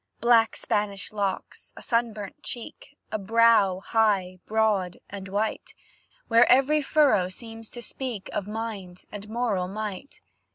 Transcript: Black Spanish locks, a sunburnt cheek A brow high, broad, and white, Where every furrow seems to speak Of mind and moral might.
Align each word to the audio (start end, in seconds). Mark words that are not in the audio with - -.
Black 0.19 0.55
Spanish 0.55 1.13
locks, 1.13 1.73
a 1.77 1.81
sunburnt 1.83 2.41
cheek 2.41 2.97
A 3.11 3.19
brow 3.19 3.81
high, 3.81 4.39
broad, 4.47 4.97
and 5.11 5.27
white, 5.27 5.75
Where 6.27 6.51
every 6.51 6.81
furrow 6.81 7.29
seems 7.29 7.69
to 7.69 7.83
speak 7.83 8.27
Of 8.33 8.47
mind 8.47 9.05
and 9.11 9.29
moral 9.29 9.67
might. 9.67 10.21